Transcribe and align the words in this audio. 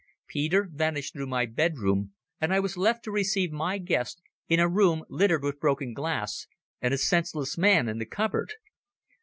Peter 0.27 0.67
vanished 0.73 1.13
through 1.13 1.27
my 1.27 1.45
bedroom 1.45 2.11
and 2.39 2.51
I 2.51 2.59
was 2.59 2.75
left 2.75 3.03
to 3.03 3.11
receive 3.11 3.51
my 3.51 3.77
guest 3.77 4.19
in 4.47 4.59
a 4.59 4.67
room 4.67 5.03
littered 5.09 5.43
with 5.43 5.59
broken 5.59 5.93
glass 5.93 6.47
and 6.81 6.91
a 6.91 6.97
senseless 6.97 7.55
man 7.55 7.87
in 7.87 7.99
the 7.99 8.07
cupboard. 8.07 8.53